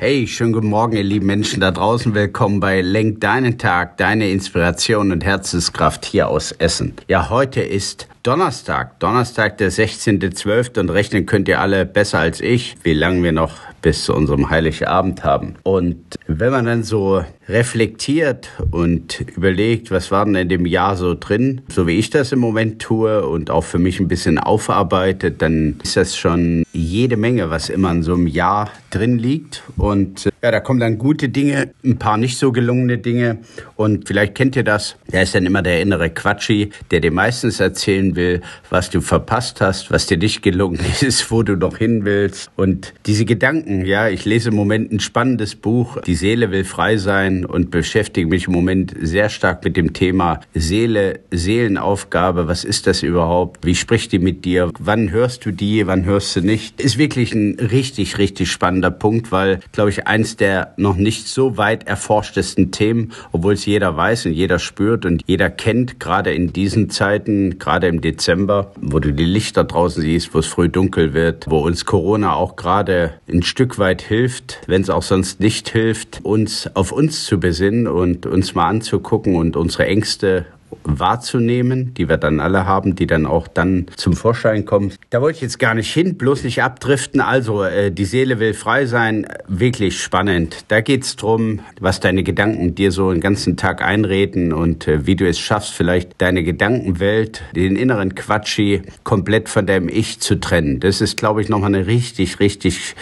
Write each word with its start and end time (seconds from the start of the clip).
Hey, 0.00 0.28
schönen 0.28 0.52
guten 0.52 0.68
Morgen, 0.68 0.96
ihr 0.96 1.02
lieben 1.02 1.26
Menschen 1.26 1.60
da 1.60 1.72
draußen. 1.72 2.14
Willkommen 2.14 2.60
bei 2.60 2.82
Lenk 2.82 3.20
deinen 3.20 3.58
Tag, 3.58 3.96
deine 3.96 4.30
Inspiration 4.30 5.10
und 5.10 5.24
Herzenskraft 5.24 6.04
hier 6.04 6.28
aus 6.28 6.52
Essen. 6.52 6.94
Ja, 7.08 7.30
heute 7.30 7.62
ist 7.62 8.06
Donnerstag, 8.22 9.00
Donnerstag 9.00 9.58
der 9.58 9.72
16.12. 9.72 10.78
und 10.78 10.90
rechnen 10.90 11.26
könnt 11.26 11.48
ihr 11.48 11.60
alle 11.60 11.84
besser 11.84 12.20
als 12.20 12.40
ich, 12.40 12.76
wie 12.84 12.92
lange 12.92 13.24
wir 13.24 13.32
noch 13.32 13.56
bis 13.82 14.04
zu 14.04 14.14
unserem 14.14 14.50
Heiligabend 14.50 15.24
haben. 15.24 15.56
Und 15.64 16.16
wenn 16.28 16.52
man 16.52 16.66
dann 16.66 16.84
so 16.84 17.24
reflektiert 17.48 18.50
und 18.70 19.20
überlegt, 19.36 19.90
was 19.90 20.10
war 20.10 20.24
denn 20.24 20.34
in 20.34 20.48
dem 20.48 20.66
Jahr 20.66 20.96
so 20.96 21.14
drin, 21.14 21.62
so 21.68 21.86
wie 21.86 21.98
ich 21.98 22.10
das 22.10 22.32
im 22.32 22.38
Moment 22.38 22.80
tue 22.80 23.26
und 23.26 23.50
auch 23.50 23.64
für 23.64 23.78
mich 23.78 24.00
ein 24.00 24.08
bisschen 24.08 24.38
aufarbeitet, 24.38 25.40
dann 25.40 25.76
ist 25.82 25.96
das 25.96 26.16
schon 26.16 26.64
jede 26.72 27.16
Menge, 27.16 27.50
was 27.50 27.70
immer 27.70 27.90
in 27.90 28.02
so 28.02 28.14
einem 28.14 28.26
Jahr 28.26 28.70
drin 28.90 29.18
liegt. 29.18 29.62
Und 29.76 30.26
äh, 30.26 30.30
ja, 30.42 30.50
da 30.50 30.60
kommen 30.60 30.80
dann 30.80 30.98
gute 30.98 31.28
Dinge, 31.28 31.72
ein 31.84 31.98
paar 31.98 32.16
nicht 32.16 32.38
so 32.38 32.52
gelungene 32.52 32.98
Dinge. 32.98 33.38
Und 33.76 34.06
vielleicht 34.06 34.34
kennt 34.34 34.56
ihr 34.56 34.64
das. 34.64 34.96
Da 35.10 35.22
ist 35.22 35.34
dann 35.34 35.46
immer 35.46 35.62
der 35.62 35.80
innere 35.80 36.10
Quatschi, 36.10 36.70
der 36.90 37.00
dir 37.00 37.12
meistens 37.12 37.60
erzählen 37.60 38.14
will, 38.16 38.42
was 38.70 38.90
du 38.90 39.00
verpasst 39.00 39.60
hast, 39.60 39.90
was 39.90 40.06
dir 40.06 40.18
nicht 40.18 40.42
gelungen 40.42 40.80
ist, 41.00 41.30
wo 41.30 41.42
du 41.42 41.56
noch 41.56 41.78
hin 41.78 42.04
willst. 42.04 42.50
Und 42.56 42.92
diese 43.06 43.24
Gedanken, 43.24 43.84
ja, 43.84 44.08
ich 44.08 44.24
lese 44.24 44.50
im 44.50 44.54
Moment 44.54 44.92
ein 44.92 45.00
spannendes 45.00 45.54
Buch, 45.54 46.00
Die 46.02 46.14
Seele 46.14 46.50
will 46.50 46.64
frei 46.64 46.96
sein 46.96 47.37
und 47.44 47.70
beschäftige 47.70 48.26
mich 48.26 48.46
im 48.46 48.52
Moment 48.52 48.94
sehr 49.00 49.28
stark 49.28 49.64
mit 49.64 49.76
dem 49.76 49.92
Thema 49.92 50.40
Seele, 50.54 51.20
Seelenaufgabe. 51.30 52.48
Was 52.48 52.64
ist 52.64 52.86
das 52.86 53.02
überhaupt? 53.02 53.64
Wie 53.64 53.74
spricht 53.74 54.12
die 54.12 54.18
mit 54.18 54.44
dir? 54.44 54.70
Wann 54.78 55.10
hörst 55.10 55.44
du 55.46 55.50
die? 55.50 55.86
Wann 55.86 56.04
hörst 56.04 56.36
du 56.36 56.40
nicht? 56.40 56.80
Ist 56.80 56.98
wirklich 56.98 57.34
ein 57.34 57.58
richtig, 57.58 58.18
richtig 58.18 58.50
spannender 58.50 58.90
Punkt, 58.90 59.32
weil, 59.32 59.60
glaube 59.72 59.90
ich, 59.90 60.06
eins 60.06 60.36
der 60.36 60.74
noch 60.76 60.96
nicht 60.96 61.28
so 61.28 61.56
weit 61.56 61.86
erforschtesten 61.86 62.70
Themen, 62.70 63.12
obwohl 63.32 63.54
es 63.54 63.66
jeder 63.66 63.96
weiß 63.96 64.26
und 64.26 64.32
jeder 64.32 64.58
spürt 64.58 65.04
und 65.04 65.22
jeder 65.26 65.50
kennt, 65.50 66.00
gerade 66.00 66.32
in 66.32 66.52
diesen 66.52 66.90
Zeiten, 66.90 67.58
gerade 67.58 67.88
im 67.88 68.00
Dezember, 68.00 68.72
wo 68.80 68.98
du 68.98 69.12
die 69.12 69.24
Lichter 69.24 69.64
draußen 69.64 70.02
siehst, 70.02 70.34
wo 70.34 70.38
es 70.38 70.46
früh 70.46 70.68
dunkel 70.68 71.14
wird, 71.14 71.46
wo 71.48 71.58
uns 71.58 71.84
Corona 71.84 72.34
auch 72.34 72.56
gerade 72.56 73.14
ein 73.28 73.42
Stück 73.42 73.78
weit 73.78 74.02
hilft, 74.02 74.60
wenn 74.66 74.82
es 74.82 74.90
auch 74.90 75.02
sonst 75.02 75.40
nicht 75.40 75.68
hilft, 75.68 76.20
uns 76.24 76.70
auf 76.74 76.92
uns 76.92 77.24
zu 77.28 77.38
besinnen 77.38 77.86
und 77.86 78.24
uns 78.24 78.54
mal 78.54 78.68
anzugucken 78.68 79.36
und 79.36 79.54
unsere 79.54 79.84
Ängste 79.84 80.46
wahrzunehmen, 80.84 81.92
die 81.94 82.08
wir 82.08 82.16
dann 82.16 82.40
alle 82.40 82.64
haben, 82.64 82.94
die 82.94 83.06
dann 83.06 83.26
auch 83.26 83.48
dann 83.48 83.86
zum 83.96 84.14
Vorschein 84.14 84.64
kommen. 84.64 84.92
Da 85.10 85.20
wollte 85.20 85.36
ich 85.36 85.42
jetzt 85.42 85.58
gar 85.58 85.74
nicht 85.74 85.92
hin, 85.92 86.16
bloß 86.16 86.44
nicht 86.44 86.62
abdriften. 86.62 87.20
Also, 87.20 87.64
äh, 87.64 87.90
die 87.90 88.06
Seele 88.06 88.40
will 88.40 88.54
frei 88.54 88.86
sein, 88.86 89.26
wirklich 89.46 90.00
spannend. 90.00 90.64
Da 90.68 90.80
geht's 90.80 91.16
drum, 91.16 91.60
was 91.80 92.00
deine 92.00 92.22
Gedanken 92.22 92.74
dir 92.74 92.92
so 92.92 93.12
den 93.12 93.20
ganzen 93.20 93.56
Tag 93.56 93.82
einreden 93.82 94.52
und 94.52 94.88
äh, 94.88 95.06
wie 95.06 95.16
du 95.16 95.28
es 95.28 95.38
schaffst, 95.38 95.74
vielleicht 95.74 96.12
deine 96.18 96.42
Gedankenwelt, 96.42 97.42
den 97.54 97.76
inneren 97.76 98.14
Quatschi 98.14 98.82
komplett 99.04 99.50
von 99.50 99.66
deinem 99.66 99.88
Ich 99.88 100.20
zu 100.20 100.40
trennen. 100.40 100.80
Das 100.80 101.02
ist, 101.02 101.18
glaube 101.18 101.42
ich, 101.42 101.48
nochmal 101.48 101.74
eine 101.74 101.86
richtig, 101.86 102.40
richtig 102.40 102.94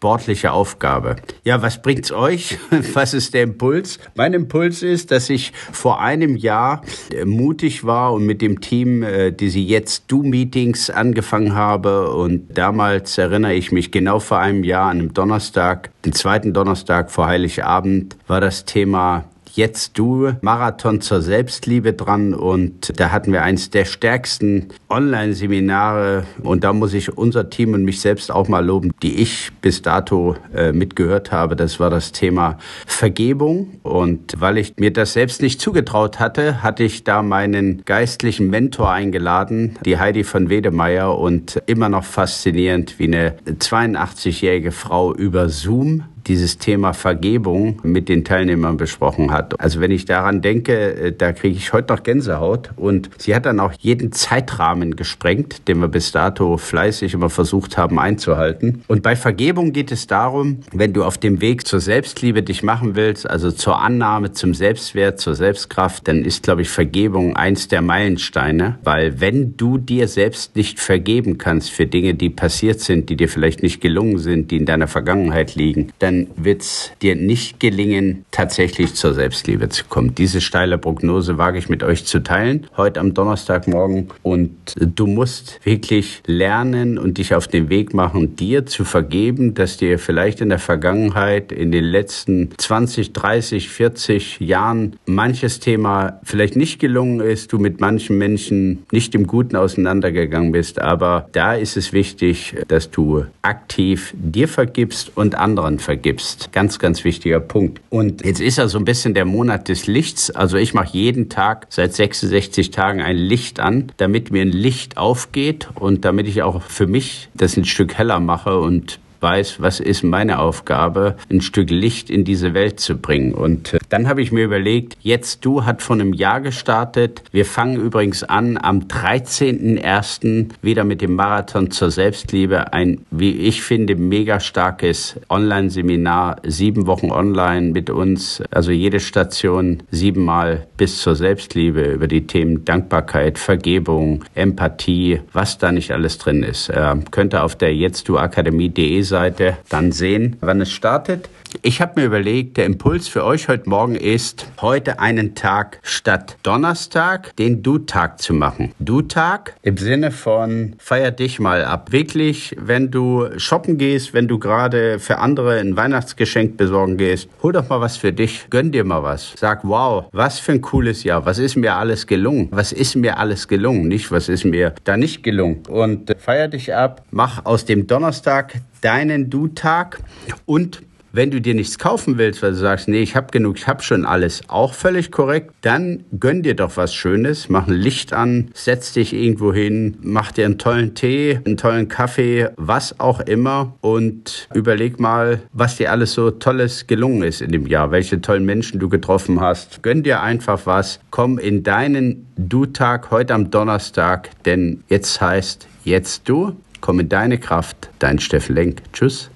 sportliche 0.00 0.52
Aufgabe. 0.52 1.16
Ja, 1.44 1.60
was 1.60 1.82
bringt's 1.82 2.10
euch? 2.10 2.56
Was 2.94 3.12
ist 3.12 3.34
der 3.34 3.42
Impuls? 3.42 3.98
Mein 4.14 4.32
Impuls 4.32 4.82
ist, 4.82 5.10
dass 5.10 5.28
ich 5.28 5.52
vor 5.72 6.00
einem 6.00 6.36
Jahr 6.36 6.80
äh, 7.12 7.26
mutig 7.26 7.84
war 7.84 8.14
und 8.14 8.24
mit 8.24 8.40
dem 8.40 8.62
Team 8.62 9.02
äh, 9.02 9.30
diese 9.30 9.58
jetzt 9.58 10.10
Do 10.10 10.22
Meetings 10.22 10.88
angefangen 10.88 11.54
habe 11.54 12.12
und 12.12 12.56
damals 12.56 13.18
erinnere 13.18 13.52
ich 13.52 13.72
mich 13.72 13.90
genau 13.90 14.20
vor 14.20 14.38
einem 14.38 14.64
Jahr 14.64 14.90
an 14.90 15.00
einem 15.00 15.12
Donnerstag, 15.12 15.90
den 16.06 16.14
zweiten 16.14 16.54
Donnerstag 16.54 17.10
vor 17.10 17.26
Heiligabend 17.26 18.16
war 18.26 18.40
das 18.40 18.64
Thema 18.64 19.26
Jetzt 19.60 19.98
du 19.98 20.32
Marathon 20.40 21.02
zur 21.02 21.20
Selbstliebe 21.20 21.92
dran 21.92 22.32
und 22.32 22.98
da 22.98 23.10
hatten 23.10 23.30
wir 23.30 23.42
eins 23.42 23.68
der 23.68 23.84
stärksten 23.84 24.68
Online-Seminare 24.88 26.24
und 26.42 26.64
da 26.64 26.72
muss 26.72 26.94
ich 26.94 27.18
unser 27.18 27.50
Team 27.50 27.74
und 27.74 27.84
mich 27.84 28.00
selbst 28.00 28.32
auch 28.32 28.48
mal 28.48 28.64
loben, 28.64 28.90
die 29.02 29.16
ich 29.16 29.50
bis 29.60 29.82
dato 29.82 30.34
äh, 30.54 30.72
mitgehört 30.72 31.30
habe. 31.30 31.56
Das 31.56 31.78
war 31.78 31.90
das 31.90 32.12
Thema 32.12 32.56
Vergebung 32.86 33.80
und 33.82 34.32
weil 34.38 34.56
ich 34.56 34.78
mir 34.78 34.94
das 34.94 35.12
selbst 35.12 35.42
nicht 35.42 35.60
zugetraut 35.60 36.18
hatte, 36.20 36.62
hatte 36.62 36.82
ich 36.82 37.04
da 37.04 37.22
meinen 37.22 37.82
geistlichen 37.84 38.48
Mentor 38.48 38.90
eingeladen, 38.90 39.76
die 39.84 39.98
Heidi 39.98 40.24
von 40.24 40.48
Wedemeyer 40.48 41.18
und 41.18 41.60
immer 41.66 41.90
noch 41.90 42.04
faszinierend, 42.04 42.98
wie 42.98 43.08
eine 43.08 43.34
82-jährige 43.46 44.72
Frau 44.72 45.14
über 45.14 45.50
Zoom 45.50 46.04
dieses 46.26 46.58
Thema 46.58 46.92
Vergebung 46.92 47.80
mit 47.82 48.08
den 48.08 48.24
Teilnehmern 48.24 48.76
besprochen 48.76 49.30
hat. 49.30 49.58
Also 49.60 49.80
wenn 49.80 49.90
ich 49.90 50.04
daran 50.04 50.42
denke, 50.42 50.94
äh, 50.94 51.12
da 51.12 51.32
kriege 51.32 51.56
ich 51.56 51.72
heute 51.72 51.92
noch 51.92 52.02
Gänsehaut. 52.02 52.70
Und 52.76 53.10
sie 53.18 53.34
hat 53.34 53.46
dann 53.46 53.60
auch 53.60 53.72
jeden 53.78 54.12
Zeitrahmen 54.12 54.96
gesprengt, 54.96 55.68
den 55.68 55.80
wir 55.80 55.88
bis 55.88 56.12
dato 56.12 56.56
fleißig 56.56 57.14
immer 57.14 57.30
versucht 57.30 57.76
haben 57.76 57.98
einzuhalten. 57.98 58.82
Und 58.88 59.02
bei 59.02 59.16
Vergebung 59.16 59.72
geht 59.72 59.92
es 59.92 60.06
darum, 60.06 60.60
wenn 60.72 60.92
du 60.92 61.04
auf 61.04 61.18
dem 61.18 61.40
Weg 61.40 61.66
zur 61.66 61.80
Selbstliebe 61.80 62.42
dich 62.42 62.62
machen 62.62 62.94
willst, 62.96 63.28
also 63.28 63.50
zur 63.50 63.80
Annahme, 63.80 64.32
zum 64.32 64.54
Selbstwert, 64.54 65.20
zur 65.20 65.34
Selbstkraft, 65.34 66.08
dann 66.08 66.24
ist, 66.24 66.42
glaube 66.42 66.62
ich, 66.62 66.70
Vergebung 66.70 67.36
eins 67.36 67.68
der 67.68 67.82
Meilensteine. 67.82 68.78
Weil 68.82 69.20
wenn 69.20 69.56
du 69.56 69.78
dir 69.78 70.08
selbst 70.08 70.56
nicht 70.56 70.80
vergeben 70.80 71.38
kannst 71.38 71.70
für 71.70 71.86
Dinge, 71.86 72.14
die 72.14 72.30
passiert 72.30 72.80
sind, 72.80 73.08
die 73.08 73.16
dir 73.16 73.28
vielleicht 73.28 73.62
nicht 73.62 73.80
gelungen 73.80 74.18
sind, 74.18 74.50
die 74.50 74.56
in 74.56 74.66
deiner 74.66 74.88
Vergangenheit 74.88 75.54
liegen, 75.54 75.92
dann 75.98 76.09
dann 76.10 76.26
wird 76.36 76.62
es 76.62 76.90
dir 77.02 77.14
nicht 77.14 77.60
gelingen, 77.60 78.24
tatsächlich 78.32 78.94
zur 78.94 79.14
Selbstliebe 79.14 79.68
zu 79.68 79.84
kommen. 79.84 80.12
Diese 80.16 80.40
steile 80.40 80.76
Prognose 80.76 81.38
wage 81.38 81.58
ich 81.58 81.68
mit 81.68 81.84
euch 81.84 82.04
zu 82.04 82.20
teilen, 82.20 82.66
heute 82.76 82.98
am 82.98 83.14
Donnerstagmorgen. 83.14 84.08
Und 84.22 84.50
du 84.76 85.06
musst 85.06 85.60
wirklich 85.62 86.20
lernen 86.26 86.98
und 86.98 87.18
dich 87.18 87.32
auf 87.32 87.46
den 87.46 87.68
Weg 87.68 87.94
machen, 87.94 88.34
dir 88.34 88.66
zu 88.66 88.84
vergeben, 88.84 89.54
dass 89.54 89.76
dir 89.76 90.00
vielleicht 90.00 90.40
in 90.40 90.48
der 90.48 90.58
Vergangenheit, 90.58 91.52
in 91.52 91.70
den 91.70 91.84
letzten 91.84 92.50
20, 92.58 93.12
30, 93.12 93.68
40 93.68 94.40
Jahren 94.40 94.96
manches 95.06 95.60
Thema 95.60 96.18
vielleicht 96.24 96.56
nicht 96.56 96.80
gelungen 96.80 97.20
ist, 97.20 97.52
du 97.52 97.58
mit 97.58 97.80
manchen 97.80 98.18
Menschen 98.18 98.84
nicht 98.90 99.14
im 99.14 99.28
Guten 99.28 99.54
auseinandergegangen 99.54 100.50
bist. 100.50 100.80
Aber 100.80 101.28
da 101.30 101.54
ist 101.54 101.76
es 101.76 101.92
wichtig, 101.92 102.56
dass 102.66 102.90
du 102.90 103.26
aktiv 103.42 104.12
dir 104.16 104.48
vergibst 104.48 105.16
und 105.16 105.36
anderen 105.36 105.78
vergibst 105.78 105.99
gibst. 106.02 106.52
Ganz, 106.52 106.78
ganz 106.78 107.04
wichtiger 107.04 107.40
Punkt. 107.40 107.80
Und 107.90 108.24
jetzt 108.24 108.40
ist 108.40 108.58
ja 108.58 108.68
so 108.68 108.78
ein 108.78 108.84
bisschen 108.84 109.14
der 109.14 109.24
Monat 109.24 109.68
des 109.68 109.86
Lichts. 109.86 110.30
Also 110.30 110.56
ich 110.56 110.74
mache 110.74 110.96
jeden 110.96 111.28
Tag 111.28 111.66
seit 111.70 111.94
66 111.94 112.70
Tagen 112.70 113.00
ein 113.00 113.16
Licht 113.16 113.60
an, 113.60 113.92
damit 113.96 114.30
mir 114.30 114.42
ein 114.42 114.52
Licht 114.52 114.96
aufgeht 114.96 115.68
und 115.74 116.04
damit 116.04 116.28
ich 116.28 116.42
auch 116.42 116.62
für 116.62 116.86
mich 116.86 117.28
das 117.34 117.56
ein 117.56 117.64
Stück 117.64 117.94
heller 117.94 118.20
mache 118.20 118.58
und 118.58 118.98
weiß, 119.20 119.60
was 119.60 119.80
ist 119.80 120.02
meine 120.02 120.38
Aufgabe, 120.38 121.16
ein 121.30 121.40
Stück 121.40 121.70
Licht 121.70 122.10
in 122.10 122.24
diese 122.24 122.54
Welt 122.54 122.80
zu 122.80 122.96
bringen. 122.96 123.34
Und 123.34 123.74
äh, 123.74 123.78
dann 123.88 124.08
habe 124.08 124.22
ich 124.22 124.32
mir 124.32 124.44
überlegt, 124.44 124.96
jetzt 125.00 125.44
du 125.44 125.64
hat 125.64 125.82
vor 125.82 125.96
einem 125.96 126.12
Jahr 126.12 126.40
gestartet. 126.40 127.22
Wir 127.32 127.44
fangen 127.44 127.76
übrigens 127.76 128.22
an 128.22 128.58
am 128.60 128.80
13.01. 128.80 130.50
wieder 130.62 130.84
mit 130.84 131.00
dem 131.02 131.14
Marathon 131.14 131.70
zur 131.70 131.90
Selbstliebe. 131.90 132.72
Ein, 132.72 133.02
wie 133.10 133.32
ich 133.32 133.62
finde, 133.62 133.96
mega 133.96 134.40
starkes 134.40 135.18
Online-Seminar. 135.28 136.36
Sieben 136.44 136.86
Wochen 136.86 137.10
online 137.10 137.72
mit 137.72 137.90
uns. 137.90 138.42
Also 138.50 138.70
jede 138.70 139.00
Station 139.00 139.82
siebenmal 139.90 140.66
bis 140.76 141.00
zur 141.00 141.14
Selbstliebe 141.14 141.82
über 141.82 142.08
die 142.08 142.26
Themen 142.26 142.64
Dankbarkeit, 142.64 143.38
Vergebung, 143.38 144.24
Empathie, 144.34 145.20
was 145.32 145.58
da 145.58 145.72
nicht 145.72 145.92
alles 145.92 146.18
drin 146.18 146.42
ist. 146.42 146.68
Äh, 146.68 146.96
könnt 147.10 147.34
ihr 147.34 147.44
auf 147.44 147.56
der 147.56 147.74
jetztduakademie.de 147.74 149.02
Seite 149.10 149.58
dann 149.68 149.92
sehen, 149.92 150.36
wann 150.40 150.62
es 150.62 150.72
startet. 150.72 151.28
Ich 151.62 151.80
habe 151.80 152.00
mir 152.00 152.06
überlegt, 152.06 152.56
der 152.56 152.64
Impuls 152.64 153.08
für 153.08 153.24
euch 153.24 153.48
heute 153.48 153.68
Morgen 153.68 153.96
ist, 153.96 154.46
heute 154.60 155.00
einen 155.00 155.34
Tag 155.34 155.80
statt 155.82 156.36
Donnerstag 156.44 157.34
den 157.36 157.62
Du-Tag 157.62 158.22
zu 158.22 158.32
machen. 158.32 158.72
Du-Tag 158.78 159.54
im 159.62 159.76
Sinne 159.76 160.12
von 160.12 160.76
feier 160.78 161.10
dich 161.10 161.40
mal 161.40 161.64
ab. 161.64 161.90
Wirklich, 161.90 162.56
wenn 162.58 162.92
du 162.92 163.26
shoppen 163.36 163.78
gehst, 163.78 164.14
wenn 164.14 164.28
du 164.28 164.38
gerade 164.38 165.00
für 165.00 165.18
andere 165.18 165.58
ein 165.58 165.76
Weihnachtsgeschenk 165.76 166.56
besorgen 166.56 166.96
gehst, 166.96 167.28
hol 167.42 167.52
doch 167.52 167.68
mal 167.68 167.80
was 167.80 167.96
für 167.96 168.12
dich, 168.12 168.46
gönn 168.48 168.70
dir 168.70 168.84
mal 168.84 169.02
was. 169.02 169.34
Sag, 169.36 169.64
wow, 169.64 170.04
was 170.12 170.38
für 170.38 170.52
ein 170.52 170.60
cooles 170.60 171.02
Jahr, 171.02 171.26
was 171.26 171.38
ist 171.38 171.56
mir 171.56 171.74
alles 171.74 172.06
gelungen, 172.06 172.48
was 172.52 172.70
ist 172.70 172.94
mir 172.94 173.18
alles 173.18 173.48
gelungen, 173.48 173.88
nicht 173.88 174.12
was 174.12 174.28
ist 174.28 174.44
mir 174.44 174.72
da 174.84 174.96
nicht 174.96 175.24
gelungen. 175.24 175.64
Und 175.68 176.14
feier 176.18 176.46
dich 176.46 176.72
ab, 176.72 177.02
mach 177.10 177.44
aus 177.44 177.64
dem 177.64 177.88
Donnerstag 177.88 178.54
deinen 178.80 179.30
Du-Tag. 179.30 180.00
Und 180.46 180.82
wenn 181.12 181.30
du 181.30 181.40
dir 181.40 181.54
nichts 181.54 181.78
kaufen 181.78 182.18
willst, 182.18 182.42
weil 182.42 182.52
du 182.52 182.56
sagst, 182.56 182.88
nee, 182.88 183.02
ich 183.02 183.16
habe 183.16 183.28
genug, 183.32 183.56
ich 183.56 183.66
habe 183.66 183.82
schon 183.82 184.04
alles, 184.04 184.42
auch 184.48 184.74
völlig 184.74 185.10
korrekt, 185.10 185.52
dann 185.62 186.04
gönn 186.18 186.42
dir 186.42 186.54
doch 186.54 186.76
was 186.76 186.94
Schönes, 186.94 187.48
mach 187.48 187.66
ein 187.66 187.74
Licht 187.74 188.12
an, 188.12 188.50
setz 188.54 188.92
dich 188.92 189.12
irgendwo 189.12 189.52
hin, 189.52 189.98
mach 190.02 190.32
dir 190.32 190.44
einen 190.46 190.58
tollen 190.58 190.94
Tee, 190.94 191.40
einen 191.44 191.56
tollen 191.56 191.88
Kaffee, 191.88 192.48
was 192.56 193.00
auch 193.00 193.20
immer. 193.20 193.74
Und 193.80 194.48
überleg 194.54 195.00
mal, 195.00 195.40
was 195.52 195.76
dir 195.76 195.90
alles 195.90 196.12
so 196.12 196.30
Tolles 196.30 196.86
gelungen 196.86 197.22
ist 197.22 197.42
in 197.42 197.50
dem 197.50 197.66
Jahr, 197.66 197.90
welche 197.90 198.20
tollen 198.20 198.44
Menschen 198.44 198.78
du 198.78 198.88
getroffen 198.88 199.40
hast. 199.40 199.82
Gönn 199.82 200.02
dir 200.02 200.22
einfach 200.22 200.66
was, 200.66 201.00
komm 201.10 201.38
in 201.38 201.62
deinen 201.62 202.26
Du-Tag 202.36 203.10
heute 203.10 203.34
am 203.34 203.50
Donnerstag, 203.50 204.30
denn 204.44 204.84
jetzt 204.88 205.20
heißt 205.20 205.66
jetzt 205.84 206.28
du, 206.28 206.56
komm 206.80 207.00
in 207.00 207.08
deine 207.08 207.38
Kraft, 207.38 207.90
dein 207.98 208.18
Steffen 208.18 208.54
Lenk. 208.54 208.82
Tschüss. 208.92 209.30